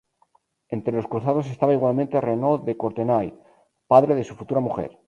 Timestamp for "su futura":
4.23-4.59